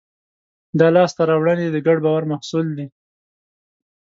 دا 0.79 0.87
لاستهراوړنې 0.95 1.67
د 1.71 1.77
ګډ 1.87 1.97
باور 2.05 2.23
محصول 2.31 2.67
دي. 2.77 2.87